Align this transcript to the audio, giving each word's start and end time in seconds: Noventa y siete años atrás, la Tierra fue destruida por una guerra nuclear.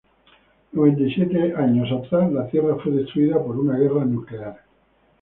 Noventa 0.73 1.03
y 1.03 1.13
siete 1.13 1.53
años 1.55 1.91
atrás, 1.91 2.33
la 2.33 2.47
Tierra 2.47 2.75
fue 2.83 2.91
destruida 2.93 3.37
por 3.39 3.55
una 3.59 3.77
guerra 3.77 4.03
nuclear. 4.03 4.59